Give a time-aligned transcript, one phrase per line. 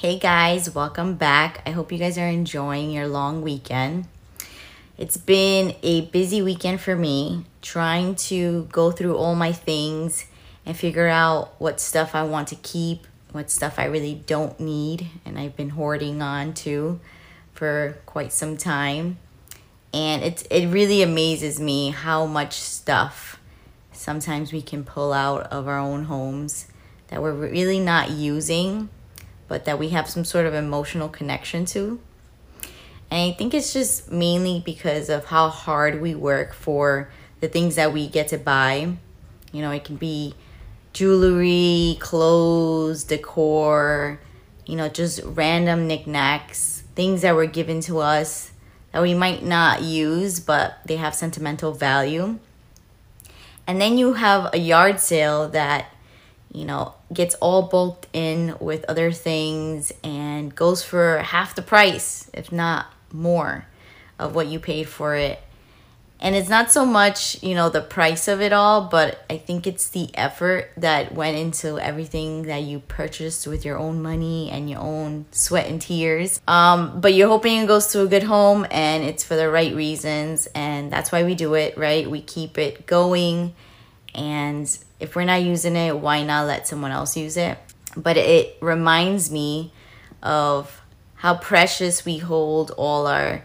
[0.00, 1.60] Hey guys, welcome back.
[1.66, 4.06] I hope you guys are enjoying your long weekend.
[4.96, 10.26] It's been a busy weekend for me trying to go through all my things
[10.64, 15.08] and figure out what stuff I want to keep, what stuff I really don't need,
[15.24, 17.00] and I've been hoarding on to
[17.52, 19.18] for quite some time.
[19.92, 23.40] And it's it really amazes me how much stuff
[23.90, 26.68] sometimes we can pull out of our own homes
[27.08, 28.90] that we're really not using,
[29.48, 32.00] but that we have some sort of emotional connection to.
[33.10, 37.76] And I think it's just mainly because of how hard we work for the things
[37.76, 38.96] that we get to buy.
[39.50, 40.34] You know, it can be
[40.92, 44.20] jewelry, clothes, decor,
[44.66, 48.52] you know, just random knickknacks, things that were given to us
[48.92, 52.38] that we might not use, but they have sentimental value.
[53.66, 55.86] And then you have a yard sale that
[56.52, 62.30] you know, gets all bulked in with other things and goes for half the price,
[62.32, 63.66] if not more,
[64.18, 65.40] of what you paid for it.
[66.20, 69.68] And it's not so much, you know, the price of it all, but I think
[69.68, 74.68] it's the effort that went into everything that you purchased with your own money and
[74.68, 76.40] your own sweat and tears.
[76.48, 79.74] Um, but you're hoping it goes to a good home and it's for the right
[79.74, 80.48] reasons.
[80.56, 82.10] And that's why we do it, right?
[82.10, 83.54] We keep it going
[84.12, 84.68] and
[85.00, 87.58] if we're not using it, why not let someone else use it?
[87.96, 89.72] But it reminds me
[90.22, 90.80] of
[91.16, 93.44] how precious we hold all our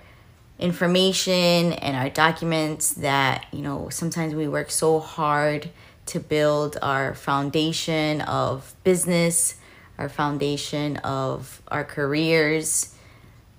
[0.59, 5.69] information and our documents that, you know, sometimes we work so hard
[6.05, 9.55] to build our foundation of business,
[9.97, 12.95] our foundation of our careers,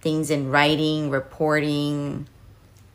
[0.00, 2.28] things in writing, reporting,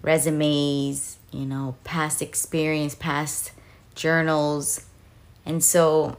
[0.02, 3.52] resumes, you know, past experience, past
[3.96, 4.86] journals.
[5.46, 6.18] And so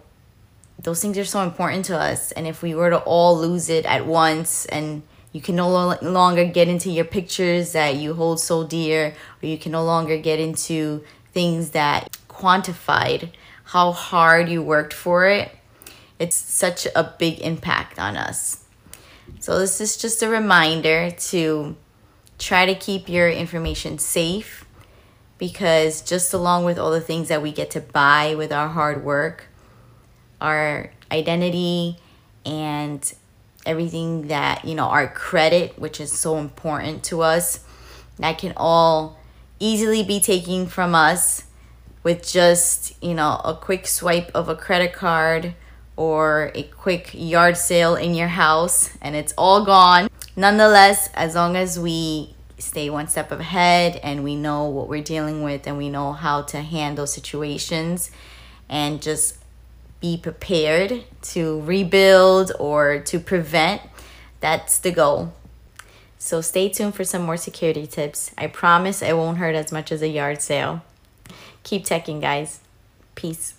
[0.79, 2.33] those things are so important to us.
[2.33, 5.71] And if we were to all lose it at once and you can no
[6.03, 10.19] longer get into your pictures that you hold so dear, or you can no longer
[10.19, 13.31] get into things that quantified
[13.65, 15.49] how hard you worked for it,
[16.19, 18.65] it's such a big impact on us.
[19.39, 21.77] So, this is just a reminder to
[22.39, 24.67] try to keep your information safe
[25.41, 29.03] because just along with all the things that we get to buy with our hard
[29.03, 29.47] work,
[30.41, 31.97] our identity
[32.45, 33.15] and
[33.65, 37.61] everything that, you know, our credit, which is so important to us,
[38.19, 39.19] that can all
[39.59, 41.45] easily be taken from us
[42.03, 45.55] with just, you know, a quick swipe of a credit card
[45.97, 50.11] or a quick yard sale in your house and it's all gone.
[50.37, 55.43] Nonetheless, as long as we stay one step ahead and we know what we're dealing
[55.43, 58.11] with and we know how to handle situations
[58.69, 59.39] and just
[60.01, 63.83] be prepared to rebuild or to prevent.
[64.41, 65.33] That's the goal.
[66.19, 68.31] So stay tuned for some more security tips.
[68.37, 70.83] I promise it won't hurt as much as a yard sale.
[71.63, 72.61] Keep teching, guys.
[73.15, 73.55] Peace.